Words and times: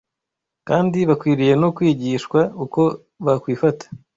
kandi 0.67 0.99
bakwiriye 1.09 1.53
no 1.61 1.69
kwigishwa 1.75 2.39
uko 2.63 2.81
bakwifata 3.25 3.85